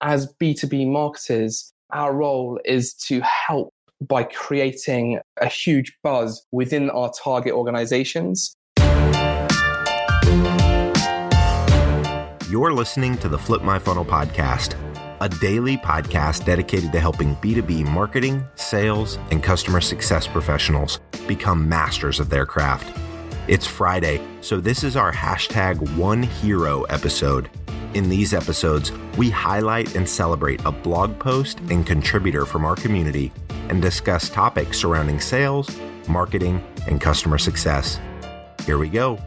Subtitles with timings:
[0.00, 7.12] as B2B marketers, our role is to help by creating a huge buzz within our
[7.22, 8.56] target organizations.
[12.48, 14.74] You're listening to the Flip My Funnel podcast,
[15.20, 20.98] a daily podcast dedicated to helping B2B marketing, sales, and customer success professionals
[21.28, 22.96] become masters of their craft.
[23.48, 27.50] It's Friday, so this is our hashtag One Hero episode.
[27.92, 33.32] In these episodes, we highlight and celebrate a blog post and contributor from our community
[33.68, 35.76] and discuss topics surrounding sales,
[36.06, 37.98] marketing, and customer success.
[38.64, 39.18] Here we go.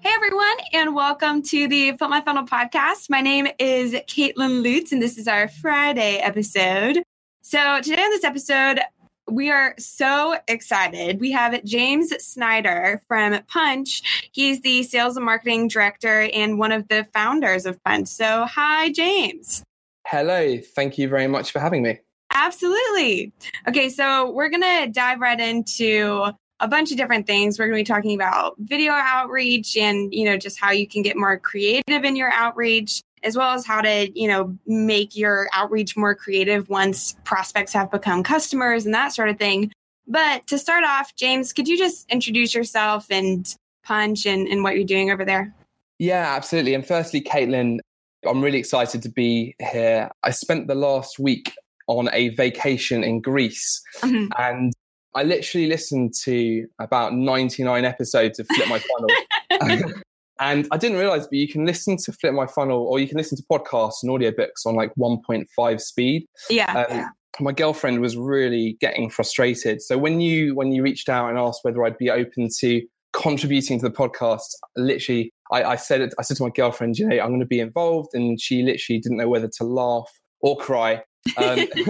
[0.00, 3.08] Hey everyone, and welcome to the Flip My Funnel podcast.
[3.08, 7.04] My name is Caitlin Lutz, and this is our Friday episode.
[7.42, 8.80] So today on this episode,
[9.28, 11.20] we are so excited.
[11.20, 14.30] We have James Snider from Punch.
[14.32, 18.08] He's the sales and marketing director and one of the founders of Punch.
[18.08, 19.62] So, hi, James.
[20.06, 20.58] Hello.
[20.74, 21.98] Thank you very much for having me.
[22.32, 23.32] Absolutely.
[23.66, 27.58] Okay, so we're going to dive right into a bunch of different things.
[27.58, 31.02] We're going to be talking about video outreach and, you know, just how you can
[31.02, 35.48] get more creative in your outreach as well as how to, you know, make your
[35.52, 39.72] outreach more creative once prospects have become customers and that sort of thing.
[40.06, 43.46] But to start off, James, could you just introduce yourself and
[43.82, 45.54] Punch and, and what you're doing over there?
[45.98, 46.74] Yeah, absolutely.
[46.74, 47.78] And firstly, Caitlin,
[48.26, 50.10] I'm really excited to be here.
[50.22, 51.52] I spent the last week
[51.86, 54.26] on a vacation in Greece mm-hmm.
[54.38, 54.72] and
[55.14, 59.92] I literally listened to about 99 episodes of Flip My Funnel.
[60.38, 63.16] And I didn't realize, but you can listen to Flip My Funnel or you can
[63.16, 66.26] listen to podcasts and audiobooks on like 1.5 speed.
[66.50, 67.08] Yeah, um, yeah.
[67.40, 69.82] My girlfriend was really getting frustrated.
[69.82, 73.78] So when you when you reached out and asked whether I'd be open to contributing
[73.80, 77.18] to the podcast, literally I, I said it, I said to my girlfriend, you know,
[77.18, 81.02] I'm going to be involved, and she literally didn't know whether to laugh or cry.
[81.36, 81.66] Um,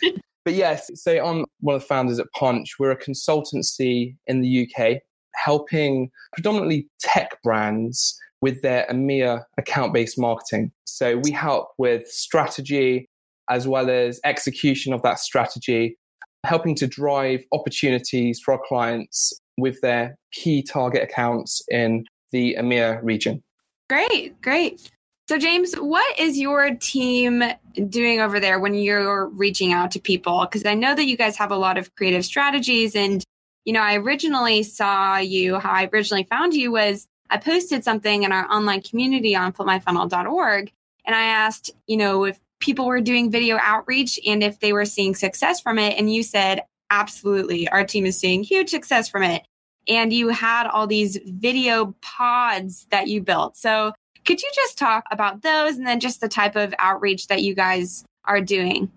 [0.44, 2.78] but yes, so I'm one of the founders at Punch.
[2.78, 5.02] We're a consultancy in the UK
[5.36, 10.72] helping predominantly tech brands with their EMEA account based marketing.
[10.84, 13.08] So we help with strategy
[13.48, 15.96] as well as execution of that strategy,
[16.44, 23.00] helping to drive opportunities for our clients with their key target accounts in the EMEA
[23.02, 23.42] region.
[23.88, 24.90] Great, great.
[25.28, 27.42] So, James, what is your team
[27.88, 30.40] doing over there when you're reaching out to people?
[30.42, 33.24] Because I know that you guys have a lot of creative strategies and
[33.66, 38.22] you know, I originally saw you, how I originally found you was I posted something
[38.22, 40.72] in our online community on flipmyfunnel.org.
[41.04, 44.84] And I asked, you know, if people were doing video outreach and if they were
[44.84, 45.98] seeing success from it.
[45.98, 49.42] And you said, absolutely, our team is seeing huge success from it.
[49.88, 53.56] And you had all these video pods that you built.
[53.56, 53.92] So
[54.24, 57.54] could you just talk about those and then just the type of outreach that you
[57.54, 58.90] guys are doing?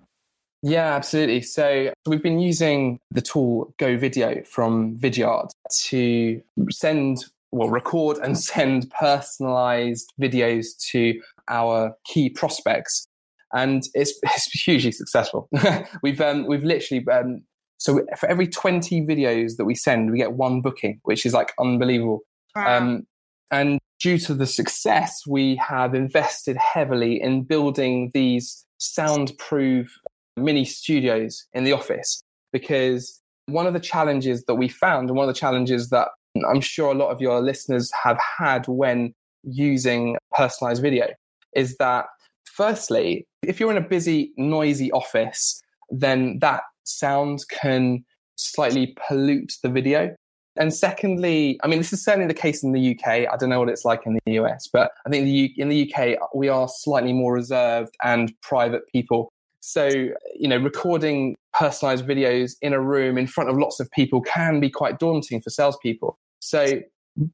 [0.61, 1.41] Yeah, absolutely.
[1.41, 5.51] So we've been using the tool Go Video from Vidyard
[5.85, 13.07] to send, well, record and send personalized videos to our key prospects.
[13.53, 15.49] And it's, it's hugely successful.
[16.03, 17.43] we've, um, we've literally, um,
[17.77, 21.53] so for every 20 videos that we send, we get one booking, which is like
[21.57, 22.21] unbelievable.
[22.55, 22.77] Wow.
[22.77, 23.07] Um,
[23.51, 29.97] and due to the success, we have invested heavily in building these soundproof
[30.39, 35.27] mini studios in the office because one of the challenges that we found and one
[35.27, 36.09] of the challenges that
[36.47, 39.13] I'm sure a lot of your listeners have had when
[39.43, 41.07] using personalized video
[41.55, 42.05] is that
[42.45, 48.03] firstly, if you're in a busy, noisy office, then that sound can
[48.35, 50.15] slightly pollute the video.
[50.55, 53.31] And secondly, I mean, this is certainly the case in the UK.
[53.31, 55.25] I don't know what it's like in the US, but I think
[55.57, 59.31] in the UK, we are slightly more reserved and private people.
[59.61, 64.21] So, you know, recording personalized videos in a room in front of lots of people
[64.21, 66.17] can be quite daunting for salespeople.
[66.39, 66.81] So,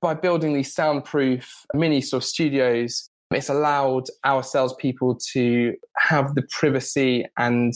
[0.01, 6.43] by building these soundproof mini sort of studios, it's allowed our salespeople to have the
[6.49, 7.73] privacy and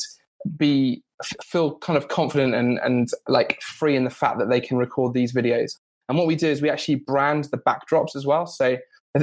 [0.58, 1.04] be
[1.44, 5.14] feel kind of confident and, and like free in the fact that they can record
[5.14, 5.74] these videos.
[6.08, 8.48] And what we do is we actually brand the backdrops as well.
[8.48, 8.78] So,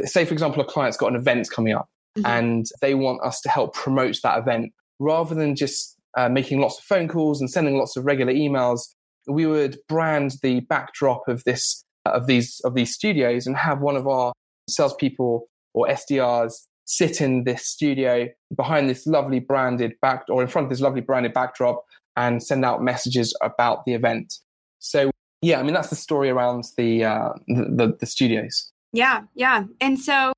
[0.05, 2.26] say for example, a client's got an event coming up mm-hmm.
[2.26, 6.78] and they want us to help promote that event rather than just uh, making lots
[6.78, 8.81] of phone calls and sending lots of regular emails,
[9.26, 13.96] we would brand the backdrop of this of these of these studios and have one
[13.96, 14.32] of our
[14.69, 20.66] salespeople or SDRs sit in this studio behind this lovely branded back or in front
[20.66, 21.84] of this lovely branded backdrop
[22.16, 24.34] and send out messages about the event.
[24.78, 25.10] So
[25.42, 28.70] yeah, I mean that's the story around the uh, the, the, the studios.
[28.92, 30.32] Yeah, yeah, and so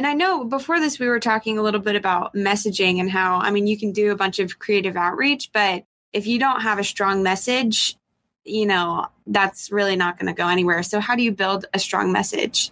[0.00, 3.36] And I know before this, we were talking a little bit about messaging and how,
[3.36, 6.78] I mean, you can do a bunch of creative outreach, but if you don't have
[6.78, 7.98] a strong message,
[8.42, 10.82] you know, that's really not going to go anywhere.
[10.84, 12.70] So, how do you build a strong message?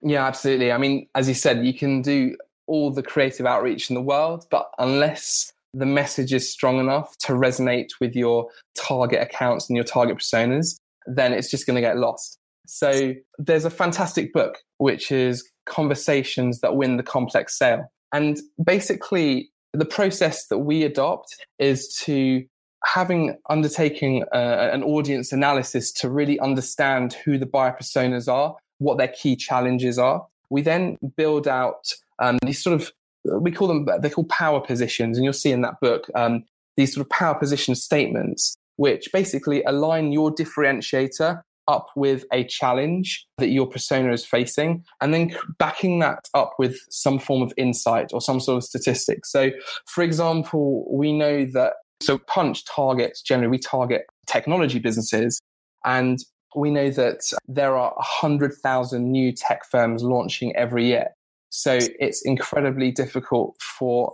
[0.00, 0.72] Yeah, absolutely.
[0.72, 2.36] I mean, as you said, you can do
[2.66, 7.34] all the creative outreach in the world, but unless the message is strong enough to
[7.34, 10.74] resonate with your target accounts and your target personas,
[11.06, 12.36] then it's just going to get lost.
[12.66, 17.90] So there's a fantastic book, which is Conversations That Win the Complex Sale.
[18.12, 22.44] And basically, the process that we adopt is to
[22.84, 28.98] having undertaking uh, an audience analysis to really understand who the buyer personas are, what
[28.98, 30.26] their key challenges are.
[30.50, 32.92] We then build out um, these sort of
[33.24, 36.44] we call them they're called power positions, and you'll see in that book um,
[36.76, 43.26] these sort of power position statements, which basically align your differentiator up with a challenge
[43.38, 48.10] that your persona is facing and then backing that up with some form of insight
[48.12, 49.30] or some sort of statistics.
[49.30, 49.50] So,
[49.86, 55.40] for example, we know that so Punch targets generally we target technology businesses
[55.84, 56.18] and
[56.54, 61.08] we know that there are 100,000 new tech firms launching every year.
[61.50, 64.12] So it's incredibly difficult for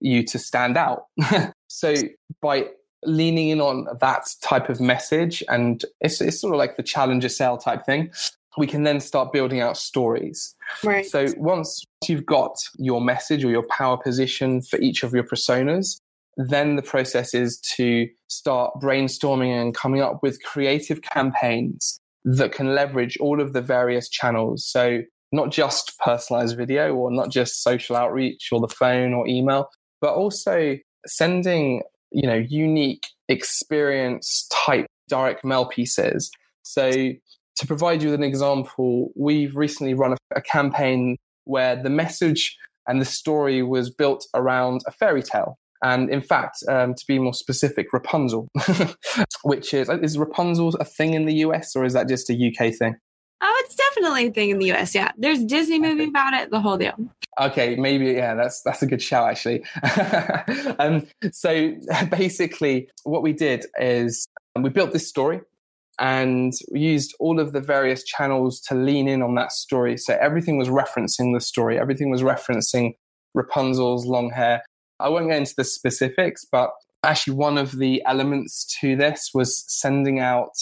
[0.00, 1.04] you to stand out.
[1.68, 1.94] so
[2.40, 2.68] by
[3.04, 7.28] leaning in on that type of message, and it's, it's sort of like the challenger
[7.28, 8.10] sale type thing,
[8.56, 10.56] we can then start building out stories.
[10.82, 11.06] Right.
[11.06, 16.00] So once you've got your message or your power position for each of your personas,
[16.36, 22.74] then the process is to start brainstorming and coming up with creative campaigns that can
[22.74, 24.64] leverage all of the various channels.
[24.64, 29.68] So not just personalized video or not just social outreach or the phone or email,
[30.00, 36.30] but also sending, you know, unique experience type direct mail pieces.
[36.62, 41.90] So to provide you with an example, we've recently run a, a campaign where the
[41.90, 42.56] message
[42.86, 45.58] and the story was built around a fairy tale.
[45.82, 48.48] And in fact, um, to be more specific, Rapunzel,
[49.44, 52.74] which is is Rapunzel a thing in the US or is that just a UK
[52.74, 52.96] thing?
[53.40, 54.94] Oh, it's definitely a thing in the US.
[54.94, 56.50] Yeah, there's Disney movie about it.
[56.50, 56.94] The whole deal.
[57.40, 59.64] Okay, maybe yeah, that's that's a good shout actually.
[60.78, 61.74] um, so
[62.10, 64.26] basically, what we did is
[64.60, 65.40] we built this story
[66.00, 69.96] and we used all of the various channels to lean in on that story.
[69.96, 71.78] So everything was referencing the story.
[71.78, 72.94] Everything was referencing
[73.34, 74.62] Rapunzel's long hair.
[75.00, 76.70] I won't get into the specifics, but
[77.04, 80.52] actually one of the elements to this was sending out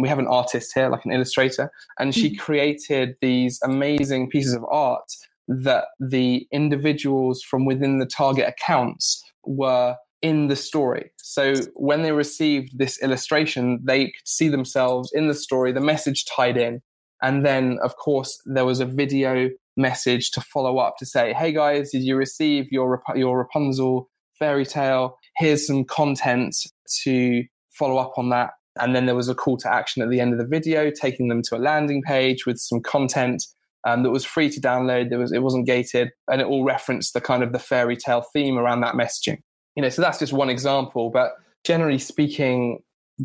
[0.00, 2.40] we have an artist here, like an illustrator, and she mm-hmm.
[2.40, 5.10] created these amazing pieces of art
[5.48, 11.10] that the individuals from within the target accounts were in the story.
[11.18, 16.24] So when they received this illustration, they could see themselves in the story, the message
[16.24, 16.82] tied in.
[17.22, 21.52] And then, of course, there was a video message to follow up to say, hey
[21.52, 24.08] guys, did you receive your, your Rapunzel
[24.38, 25.16] fairy tale?
[25.36, 26.56] Here's some content
[27.04, 28.50] to follow up on that.
[28.78, 31.28] And then there was a call to action at the end of the video, taking
[31.28, 33.44] them to a landing page with some content
[33.84, 35.10] um, that was free to download.
[35.10, 38.24] There was it wasn't gated, and it all referenced the kind of the fairy tale
[38.32, 39.38] theme around that messaging.
[39.74, 41.10] You know, so that's just one example.
[41.10, 41.32] But
[41.64, 42.80] generally speaking,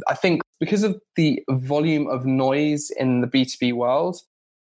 [0.07, 4.17] I think because of the volume of noise in the B two B world,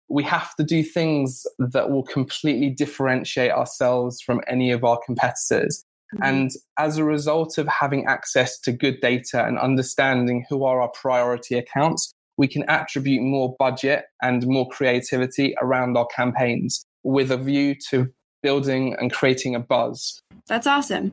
[0.08, 5.84] we have to do things that will completely differentiate ourselves from any of our competitors.
[6.15, 6.23] Mm-hmm.
[6.23, 10.89] And as a result of having access to good data and understanding who are our
[10.89, 17.37] priority accounts, we can attribute more budget and more creativity around our campaigns with a
[17.37, 20.21] view to building and creating a buzz.
[20.47, 21.13] That's awesome.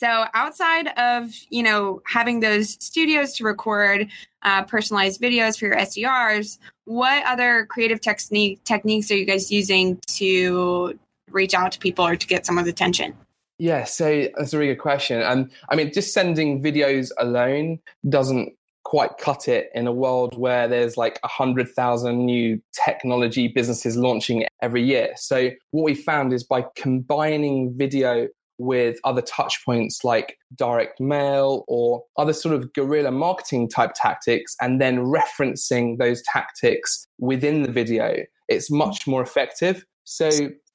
[0.00, 4.08] So outside of you know having those studios to record
[4.42, 9.98] uh, personalized videos for your SDRs, what other creative technique techniques are you guys using
[10.16, 10.98] to
[11.30, 13.14] reach out to people or to get someone's attention?
[13.58, 15.22] Yeah, so that's a really good question.
[15.22, 18.52] And I mean, just sending videos alone doesn't
[18.84, 23.96] quite cut it in a world where there's like a hundred thousand new technology businesses
[23.96, 25.12] launching every year.
[25.16, 31.64] So what we found is by combining video with other touch points like direct mail
[31.66, 37.72] or other sort of guerrilla marketing type tactics and then referencing those tactics within the
[37.72, 38.16] video,
[38.48, 39.84] it's much more effective.
[40.04, 40.30] So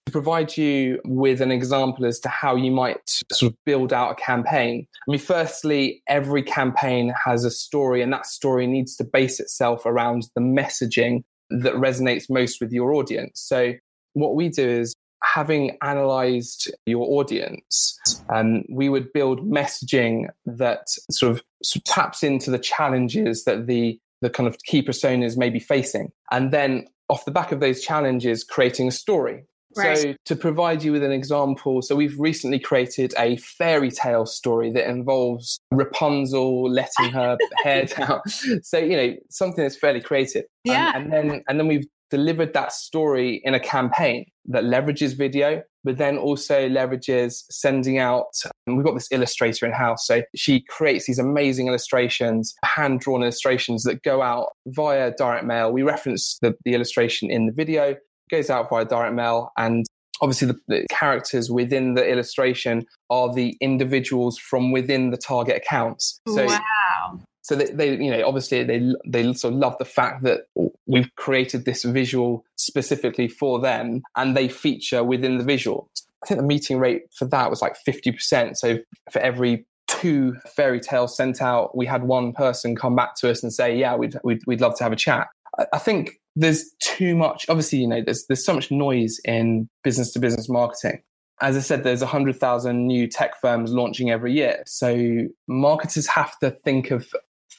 [0.09, 4.11] to provide you with an example as to how you might sort of build out
[4.11, 4.87] a campaign.
[5.07, 9.85] I mean, firstly, every campaign has a story, and that story needs to base itself
[9.85, 13.39] around the messaging that resonates most with your audience.
[13.39, 13.73] So,
[14.13, 17.99] what we do is having analyzed your audience,
[18.29, 23.67] um, we would build messaging that sort of, sort of taps into the challenges that
[23.67, 26.11] the the kind of key personas may be facing.
[26.29, 29.45] And then off the back of those challenges, creating a story
[29.77, 29.97] Right.
[29.97, 34.71] So, to provide you with an example, so we've recently created a fairy tale story
[34.71, 38.21] that involves Rapunzel letting her hair down.
[38.63, 40.45] So, you know, something that's fairly creative.
[40.63, 40.93] Yeah.
[40.95, 45.61] And, and then and then we've delivered that story in a campaign that leverages video,
[45.83, 48.25] but then also leverages sending out.
[48.67, 50.05] Um, we've got this illustrator in house.
[50.07, 55.71] So she creates these amazing illustrations, hand drawn illustrations that go out via direct mail.
[55.71, 57.95] We reference the, the illustration in the video,
[58.29, 59.85] goes out via direct mail, and
[60.21, 66.19] obviously the, the, characters within the illustration are the individuals from within the target accounts.
[66.27, 67.19] So wow.
[67.41, 70.41] so they, they, you know obviously they they sort of love the fact that
[70.85, 75.87] we've created this visual specifically for them and they feature within the visual.
[76.23, 80.79] I think the meeting rate for that was like 50% so for every two fairy
[80.79, 84.15] tales sent out we had one person come back to us and say yeah we'd
[84.23, 85.27] we'd, we'd love to have a chat.
[85.57, 89.67] I, I think there's too much obviously you know there's there's so much noise in
[89.83, 91.01] business to business marketing
[91.41, 94.63] as I said, there's 100,000 new tech firms launching every year.
[94.65, 97.07] So marketers have to think of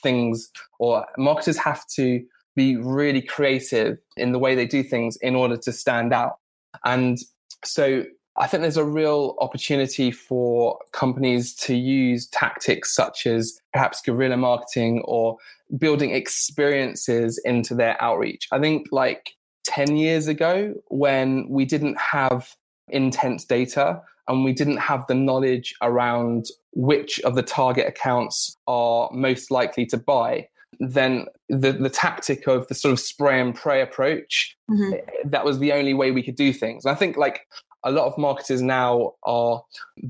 [0.03, 2.23] things or marketers have to
[2.57, 6.37] be really creative in the way they do things in order to stand out.
[6.85, 7.19] And
[7.65, 8.05] so
[8.41, 14.39] I think there's a real opportunity for companies to use tactics such as perhaps guerrilla
[14.39, 15.37] marketing or
[15.77, 18.49] building experiences into their outreach.
[18.51, 22.57] I think like 10 years ago, when we didn't have
[22.89, 29.11] intent data and we didn't have the knowledge around which of the target accounts are
[29.13, 33.83] most likely to buy, then the, the tactic of the sort of spray and pray
[33.83, 35.29] approach, mm-hmm.
[35.29, 36.87] that was the only way we could do things.
[36.87, 37.47] I think like
[37.85, 39.63] a lot of marketers now are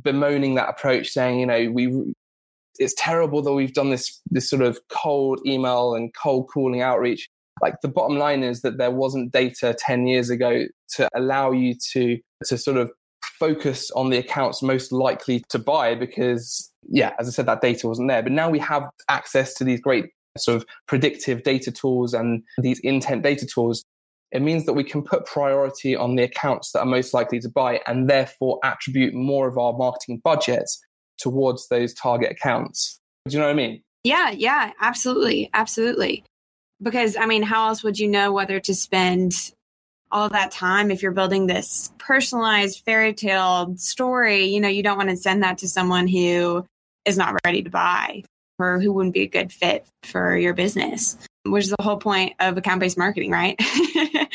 [0.03, 2.15] bemoaning that approach, saying, you know, we
[2.79, 7.29] it's terrible that we've done this this sort of cold email and cold calling outreach.
[7.61, 10.65] Like the bottom line is that there wasn't data 10 years ago
[10.97, 12.91] to allow you to to sort of
[13.23, 17.87] focus on the accounts most likely to buy because, yeah, as I said, that data
[17.87, 18.23] wasn't there.
[18.23, 20.07] But now we have access to these great
[20.39, 23.85] sort of predictive data tools and these intent data tools.
[24.33, 27.49] It means that we can put priority on the accounts that are most likely to
[27.49, 30.81] buy and therefore attribute more of our marketing budgets
[31.19, 33.01] towards those target accounts.
[33.29, 33.83] Do you know what I mean?
[34.05, 35.51] Yeah, yeah, absolutely.
[35.53, 36.25] Absolutely.
[36.83, 39.35] Because I mean, how else would you know whether to spend
[40.13, 44.97] all that time if you're building this personalized fairy tale story you know you don't
[44.97, 46.65] want to send that to someone who
[47.05, 48.23] is not ready to buy
[48.59, 52.35] or who wouldn't be a good fit for your business which is the whole point
[52.41, 53.59] of account-based marketing right?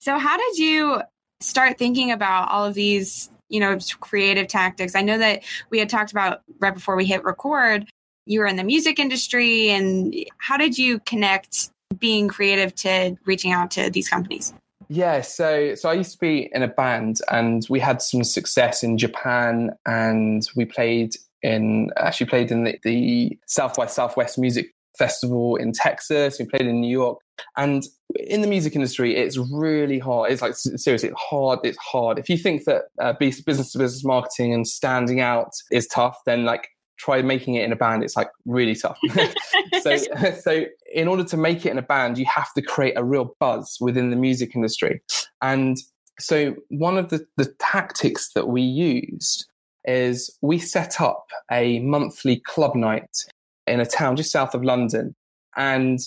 [0.00, 1.00] So how did you
[1.40, 4.94] start thinking about all of these you know creative tactics?
[4.94, 7.86] I know that we had talked about right before we hit record
[8.26, 13.52] you were in the music industry and how did you connect being creative to reaching
[13.52, 14.54] out to these companies?
[14.88, 18.82] Yeah, so so I used to be in a band, and we had some success
[18.82, 24.73] in Japan, and we played in actually played in the, the South by Southwest Music
[24.98, 26.38] Festival in Texas.
[26.38, 27.18] We played in New York,
[27.56, 27.84] and
[28.14, 30.32] in the music industry, it's really hard.
[30.32, 31.60] It's like seriously hard.
[31.64, 32.18] It's hard.
[32.18, 36.44] If you think that uh, business to business marketing and standing out is tough, then
[36.44, 38.98] like try making it in a band it's like really tough
[39.82, 39.96] so
[40.40, 43.34] so in order to make it in a band you have to create a real
[43.40, 45.02] buzz within the music industry
[45.42, 45.76] and
[46.20, 49.46] so one of the, the tactics that we used
[49.84, 53.10] is we set up a monthly club night
[53.66, 55.14] in a town just south of london
[55.56, 55.98] and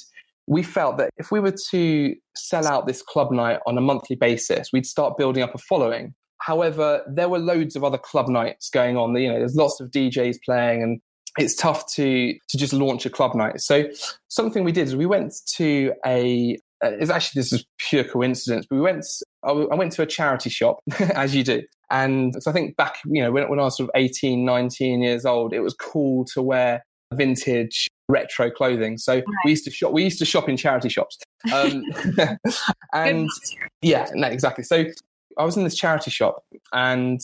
[0.49, 4.15] we felt that if we were to sell out this club night on a monthly
[4.15, 8.69] basis we'd start building up a following However, there were loads of other club nights
[8.69, 9.15] going on.
[9.15, 11.01] You know, there's lots of DJs playing, and
[11.37, 13.59] it's tough to to just launch a club night.
[13.61, 13.85] So
[14.27, 16.57] something we did is we went to a.
[16.83, 18.67] Uh, it's actually this is pure coincidence.
[18.69, 19.05] But we went.
[19.43, 23.23] I went to a charity shop, as you do, and so I think back, you
[23.23, 26.41] know, when, when I was sort of 18, 19 years old, it was cool to
[26.41, 26.83] wear
[27.13, 28.97] vintage retro clothing.
[28.97, 29.25] So right.
[29.45, 29.91] we used to shop.
[29.91, 31.17] We used to shop in charity shops.
[31.53, 31.83] Um,
[32.93, 33.29] and
[33.81, 34.63] yeah, no, exactly.
[34.63, 34.85] So
[35.37, 37.21] I was in this charity shop and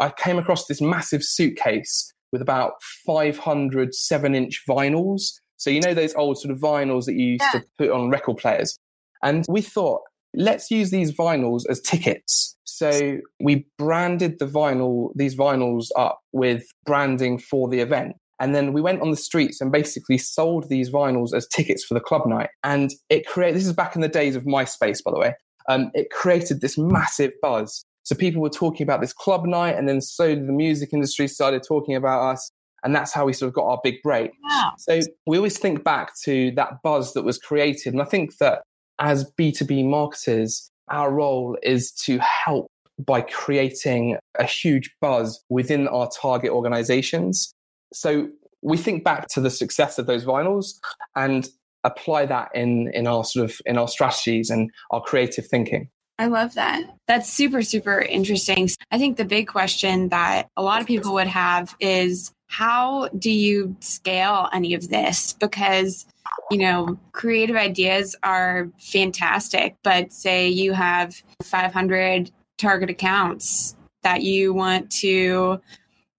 [0.00, 5.40] I came across this massive suitcase with about 500 seven inch vinyls.
[5.56, 7.60] So, you know, those old sort of vinyls that you used yeah.
[7.60, 8.76] to put on record players.
[9.22, 10.00] And we thought,
[10.34, 12.56] let's use these vinyls as tickets.
[12.64, 18.16] So we branded the vinyl, these vinyls up with branding for the event.
[18.42, 21.94] And then we went on the streets and basically sold these vinyls as tickets for
[21.94, 22.50] the club night.
[22.62, 25.34] And it created, this is back in the days of MySpace, by the way
[25.68, 27.84] um, it created this massive buzz.
[28.04, 31.62] So people were talking about this club night, and then so the music industry started
[31.66, 32.50] talking about us.
[32.84, 34.32] And that's how we sort of got our big break.
[34.42, 34.72] Wow.
[34.76, 37.92] So we always think back to that buzz that was created.
[37.92, 38.62] And I think that
[38.98, 42.66] as B2B marketers, our role is to help
[42.98, 47.54] by creating a huge buzz within our target organizations.
[47.92, 48.28] So
[48.62, 50.74] we think back to the success of those vinyls
[51.16, 51.48] and
[51.84, 55.88] apply that in in our sort of in our strategies and our creative thinking.
[56.18, 56.84] I love that.
[57.08, 58.68] That's super, super interesting.
[58.90, 63.30] I think the big question that a lot of people would have is how do
[63.30, 65.32] you scale any of this?
[65.32, 66.06] Because,
[66.50, 74.52] you know, creative ideas are fantastic, but say you have 500 target accounts that you
[74.52, 75.60] want to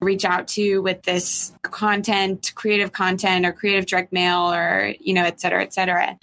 [0.04, 5.24] reach out to with this content, creative content or creative direct mail or, you know,
[5.24, 6.18] et cetera, et cetera.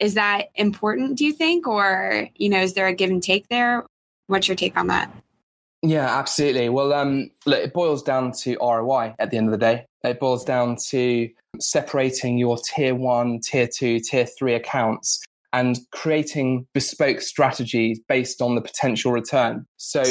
[0.00, 1.66] Is that important, do you think?
[1.66, 3.84] Or, you know, is there a give and take there?
[4.26, 5.12] What's your take on that?
[5.82, 6.68] Yeah, absolutely.
[6.68, 9.86] Well, um, look, it boils down to ROI at the end of the day.
[10.02, 11.28] It boils down to
[11.60, 18.54] separating your tier one, tier two, tier three accounts and creating bespoke strategies based on
[18.54, 19.66] the potential return.
[19.76, 20.02] So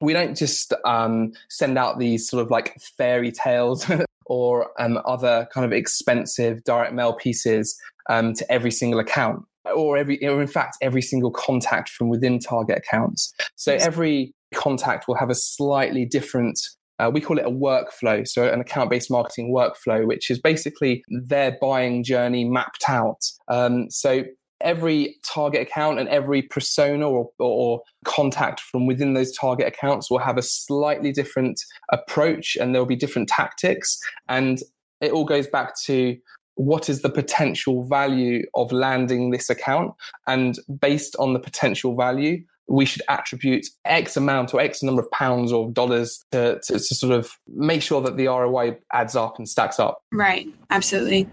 [0.00, 3.90] we don't just um, send out these sort of like fairy tales
[4.26, 7.78] or um, other kind of expensive direct mail pieces
[8.08, 12.38] um, to every single account or every or in fact every single contact from within
[12.38, 13.34] target accounts.
[13.56, 16.58] So every contact will have a slightly different
[16.98, 18.28] uh, we call it a workflow.
[18.28, 23.20] So an account-based marketing workflow which is basically their buying journey mapped out.
[23.48, 24.24] Um, so
[24.60, 30.18] every target account and every persona or, or, contact from within those target accounts will
[30.18, 33.98] have a slightly different approach and there'll be different tactics.
[34.28, 34.58] And
[35.02, 36.16] it all goes back to
[36.54, 39.94] what is the potential value of landing this account?
[40.26, 45.10] And based on the potential value, we should attribute X amount or X number of
[45.10, 49.38] pounds or dollars to, to, to, sort of make sure that the ROI adds up
[49.38, 50.02] and stacks up.
[50.12, 50.46] Right.
[50.70, 51.28] Absolutely.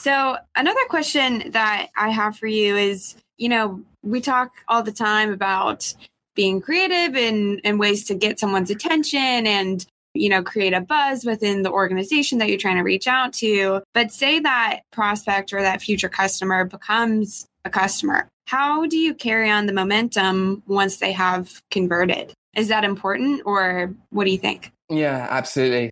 [0.00, 4.92] So, another question that I have for you is you know, we talk all the
[4.92, 5.92] time about
[6.34, 11.24] being creative and, and ways to get someone's attention and you know create a buzz
[11.24, 13.82] within the organization that you're trying to reach out to.
[13.92, 18.28] But say that prospect or that future customer becomes a customer.
[18.46, 22.32] How do you carry on the momentum once they have converted?
[22.54, 24.70] Is that important or what do you think?
[24.88, 25.90] Yeah absolutely.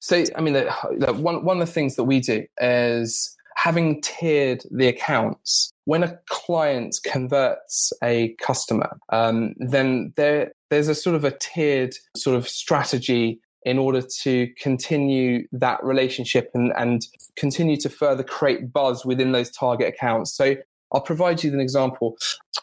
[0.00, 4.00] So i mean the, the, one, one of the things that we do is having
[4.02, 11.16] tiered the accounts, when a client converts a customer, um, then there, there's a sort
[11.16, 17.76] of a tiered sort of strategy in order to continue that relationship and, and continue
[17.76, 20.36] to further create buzz within those target accounts.
[20.36, 20.54] So
[20.92, 22.16] I'll provide you with an example.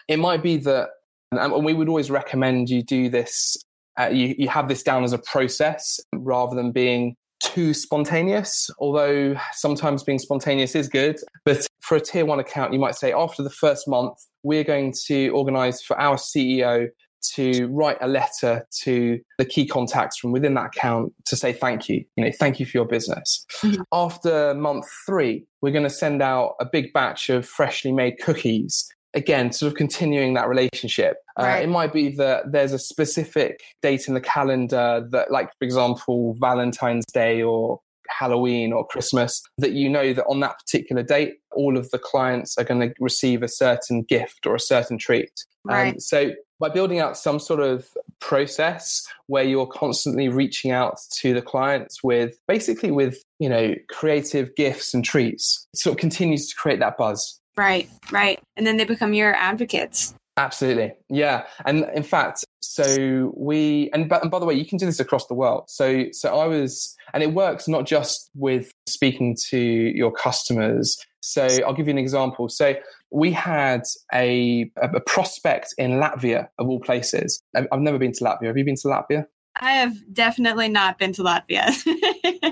[0.07, 0.89] It might be that,
[1.31, 3.57] and we would always recommend you do this,
[3.99, 7.15] uh, you, you have this down as a process rather than being
[7.53, 11.17] too spontaneous, although sometimes being spontaneous is good.
[11.45, 14.93] But for a tier one account, you might say after the first month, we're going
[15.05, 16.87] to organize for our CEO
[17.35, 21.87] to write a letter to the key contacts from within that account to say thank
[21.87, 22.03] you.
[22.17, 23.45] You know, thank you for your business.
[23.61, 23.81] Mm-hmm.
[23.93, 28.89] After month three, we're going to send out a big batch of freshly made cookies
[29.13, 31.17] again, sort of continuing that relationship.
[31.39, 31.59] Uh, right.
[31.59, 35.65] Uh, it might be that there's a specific date in the calendar that, like, for
[35.65, 41.35] example, Valentine's Day or Halloween or Christmas, that you know that on that particular date,
[41.51, 45.45] all of the clients are going to receive a certain gift or a certain treat.
[45.69, 45.93] Um, right.
[45.93, 47.89] Um, so by building out some sort of
[48.21, 54.55] process where you're constantly reaching out to the clients with basically with you know creative
[54.55, 58.39] gifts and treats it sort of continues to create that buzz Right, right.
[58.57, 60.15] And then they become your advocates.
[60.37, 60.93] Absolutely.
[61.09, 61.43] Yeah.
[61.65, 65.27] And in fact, so we and, and by the way, you can do this across
[65.27, 65.65] the world.
[65.67, 70.97] So so I was and it works not just with speaking to your customers.
[71.21, 72.49] So I'll give you an example.
[72.49, 72.75] So
[73.11, 77.41] we had a, a prospect in Latvia of all places.
[77.55, 78.47] I've never been to Latvia.
[78.47, 79.25] Have you been to Latvia?
[79.59, 81.71] I have definitely not been to Latvia.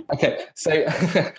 [0.13, 0.85] okay, so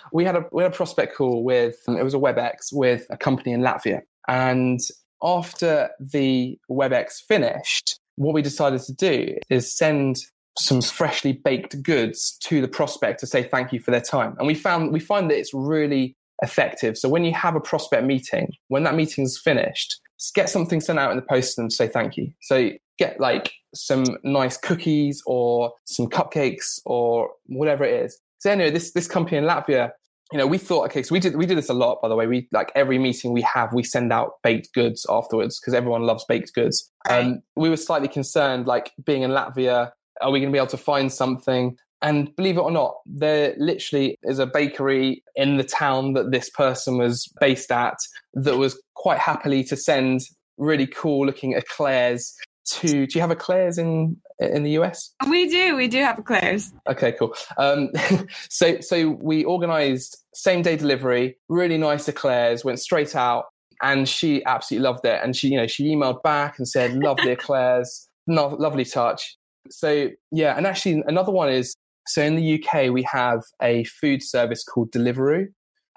[0.13, 3.05] we had a we had a prospect call with um, it was a WebEx with
[3.09, 4.79] a company in Latvia, and
[5.21, 10.17] after the WebEx finished, what we decided to do is send
[10.59, 14.47] some freshly baked goods to the prospect to say thank you for their time, and
[14.47, 16.97] we found we find that it's really effective.
[16.97, 20.01] So when you have a prospect meeting, when that meeting's finished,
[20.35, 22.31] get something sent out in the post and say thank you.
[22.41, 28.19] So get like some nice cookies or some cupcakes or whatever it is.
[28.39, 29.91] So anyway, this this company in Latvia,
[30.31, 32.15] you know, we thought, okay, so we did we did this a lot, by the
[32.15, 32.27] way.
[32.27, 36.25] We like every meeting we have, we send out baked goods afterwards because everyone loves
[36.25, 36.89] baked goods.
[37.09, 40.67] Um, we were slightly concerned, like being in Latvia, are we going to be able
[40.67, 41.77] to find something?
[42.01, 46.49] And believe it or not, there literally is a bakery in the town that this
[46.49, 47.95] person was based at
[48.33, 50.21] that was quite happily to send
[50.57, 55.13] really cool looking eclairs to do you have eclairs in in the US?
[55.29, 55.75] We do.
[55.75, 56.71] We do have eclairs.
[56.87, 57.33] Okay, cool.
[57.57, 57.89] Um,
[58.49, 63.45] so so we organized same day delivery, really nice eclairs, went straight out,
[63.81, 65.19] and she absolutely loved it.
[65.23, 69.37] And she you know she emailed back and said, "Lovely eclairs, no, lovely touch."
[69.69, 71.75] So yeah, and actually another one is
[72.07, 75.47] so in the UK we have a food service called Deliveroo,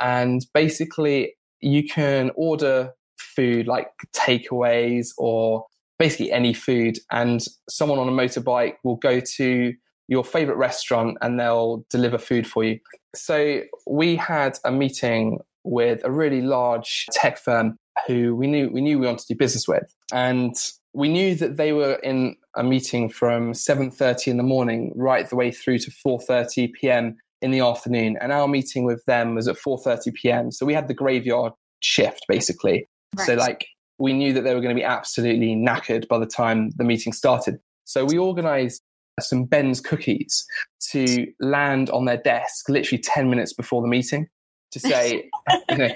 [0.00, 5.64] and basically you can order food like takeaways or
[5.98, 9.72] basically any food and someone on a motorbike will go to
[10.08, 12.78] your favorite restaurant and they'll deliver food for you.
[13.14, 18.80] So we had a meeting with a really large tech firm who we knew we
[18.80, 20.54] knew we wanted to do business with and
[20.92, 25.36] we knew that they were in a meeting from 7:30 in the morning right the
[25.36, 27.16] way through to 4:30 p.m.
[27.42, 30.52] in the afternoon and our meeting with them was at 4:30 p.m.
[30.52, 33.26] so we had the graveyard shift basically right.
[33.26, 33.66] so like
[33.98, 37.12] we knew that they were going to be absolutely knackered by the time the meeting
[37.12, 37.58] started.
[37.84, 38.82] So we organized
[39.20, 40.44] some Ben's cookies
[40.90, 44.28] to land on their desk literally 10 minutes before the meeting
[44.72, 45.30] to say,
[45.70, 45.90] you know,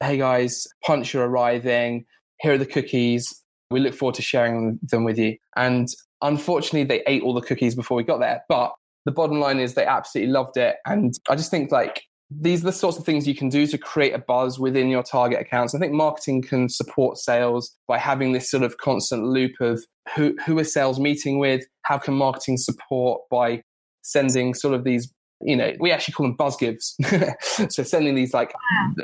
[0.00, 2.04] hey guys, punch, you're arriving.
[2.40, 3.42] Here are the cookies.
[3.70, 5.36] We look forward to sharing them with you.
[5.56, 5.88] And
[6.22, 8.42] unfortunately, they ate all the cookies before we got there.
[8.48, 10.76] But the bottom line is they absolutely loved it.
[10.86, 13.78] And I just think like these are the sorts of things you can do to
[13.78, 15.74] create a buzz within your target accounts.
[15.74, 19.82] I think marketing can support sales by having this sort of constant loop of
[20.14, 21.64] who, who is sales meeting with?
[21.82, 23.62] How can marketing support by
[24.02, 25.10] sending sort of these,
[25.40, 26.96] you know, we actually call them buzz gives.
[27.70, 28.52] so sending these like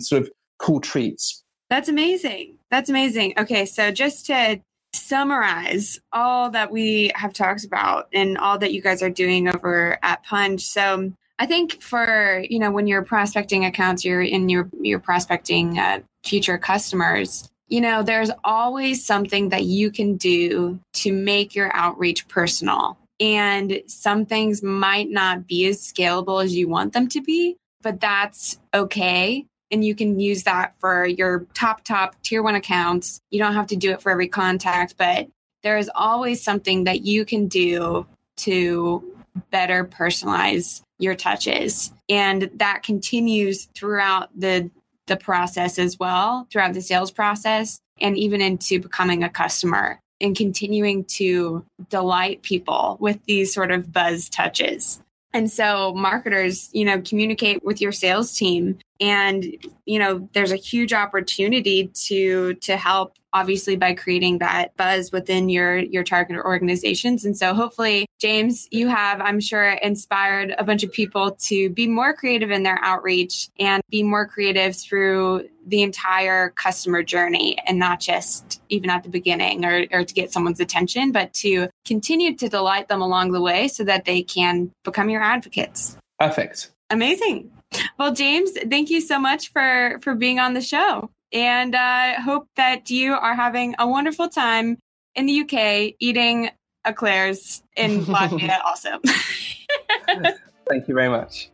[0.00, 1.42] sort of cool treats.
[1.70, 2.58] That's amazing.
[2.70, 3.34] That's amazing.
[3.38, 3.64] Okay.
[3.64, 4.60] So just to
[4.92, 9.98] summarize all that we have talked about and all that you guys are doing over
[10.02, 10.62] at Punch.
[10.62, 15.78] So I think for you know when you're prospecting accounts, you're in your you're prospecting
[15.78, 17.50] uh, future customers.
[17.68, 22.98] You know, there's always something that you can do to make your outreach personal.
[23.20, 28.00] And some things might not be as scalable as you want them to be, but
[28.00, 29.46] that's okay.
[29.70, 33.20] And you can use that for your top, top tier one accounts.
[33.30, 35.28] You don't have to do it for every contact, but
[35.62, 38.06] there is always something that you can do
[38.38, 39.13] to
[39.50, 41.92] better personalize your touches.
[42.08, 44.70] And that continues throughout the
[45.06, 50.36] the process as well, throughout the sales process and even into becoming a customer and
[50.36, 55.02] continuing to delight people with these sort of buzz touches.
[55.34, 59.44] And so marketers, you know, communicate with your sales team and
[59.84, 65.50] you know, there's a huge opportunity to to help obviously by creating that buzz within
[65.50, 67.26] your your target organizations.
[67.26, 71.86] And so hopefully james you have i'm sure inspired a bunch of people to be
[71.86, 77.78] more creative in their outreach and be more creative through the entire customer journey and
[77.78, 82.34] not just even at the beginning or, or to get someone's attention but to continue
[82.34, 85.98] to delight them along the way so that they can become your advocates.
[86.18, 86.70] Perfect.
[86.88, 87.50] Amazing
[87.98, 92.48] well james thank you so much for for being on the show and uh, hope
[92.56, 94.78] that you are having a wonderful time
[95.16, 96.48] in the UK eating
[96.86, 99.00] eclairs in Latvia also.
[100.68, 101.50] Thank you very much.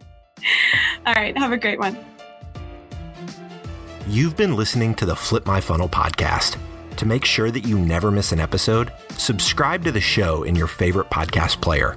[1.06, 1.36] All right.
[1.36, 1.98] Have a great one.
[4.06, 6.58] You've been listening to the Flip My Funnel podcast.
[6.96, 10.66] To make sure that you never miss an episode, subscribe to the show in your
[10.66, 11.96] favorite podcast player.